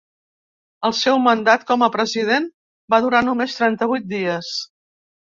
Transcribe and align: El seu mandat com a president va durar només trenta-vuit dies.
El 0.89 0.95
seu 0.99 1.19
mandat 1.25 1.67
com 1.69 1.87
a 1.87 1.91
president 1.97 2.49
va 2.95 3.03
durar 3.07 3.23
només 3.31 3.63
trenta-vuit 3.63 4.13
dies. 4.19 4.55